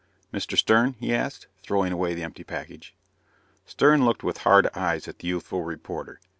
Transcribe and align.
"Mr. 0.33 0.57
Stern?" 0.57 0.95
he 0.99 1.13
asked, 1.13 1.45
throwing 1.61 1.93
away 1.93 2.15
the 2.15 2.23
empty 2.23 2.43
package. 2.43 2.95
Stern 3.67 4.03
looked 4.03 4.23
with 4.23 4.39
hard 4.39 4.67
eyes 4.73 5.07
at 5.07 5.19
the 5.19 5.27
youthful 5.27 5.61
reporter. 5.61 6.19